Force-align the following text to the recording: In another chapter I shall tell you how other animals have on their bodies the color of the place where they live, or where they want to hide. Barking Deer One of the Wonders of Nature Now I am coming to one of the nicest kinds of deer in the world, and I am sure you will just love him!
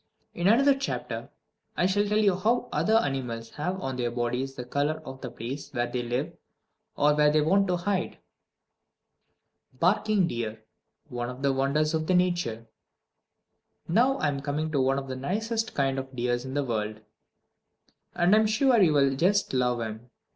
In 0.33 0.47
another 0.47 0.73
chapter 0.73 1.29
I 1.77 1.85
shall 1.85 2.07
tell 2.07 2.17
you 2.17 2.35
how 2.35 2.69
other 2.71 2.95
animals 2.95 3.51
have 3.51 3.79
on 3.79 3.97
their 3.97 4.09
bodies 4.09 4.55
the 4.55 4.65
color 4.65 4.99
of 5.05 5.21
the 5.21 5.29
place 5.29 5.71
where 5.75 5.85
they 5.91 6.01
live, 6.01 6.33
or 6.95 7.13
where 7.13 7.31
they 7.31 7.41
want 7.41 7.67
to 7.67 7.77
hide. 7.77 8.17
Barking 9.73 10.27
Deer 10.27 10.63
One 11.09 11.29
of 11.29 11.43
the 11.43 11.53
Wonders 11.53 11.93
of 11.93 12.09
Nature 12.09 12.65
Now 13.87 14.17
I 14.17 14.27
am 14.29 14.41
coming 14.41 14.71
to 14.71 14.81
one 14.81 14.97
of 14.97 15.07
the 15.07 15.15
nicest 15.15 15.75
kinds 15.75 15.99
of 15.99 16.15
deer 16.15 16.33
in 16.33 16.55
the 16.55 16.63
world, 16.65 17.01
and 18.15 18.35
I 18.35 18.39
am 18.39 18.47
sure 18.47 18.81
you 18.81 18.93
will 18.93 19.15
just 19.15 19.53
love 19.53 19.79
him! 19.81 20.09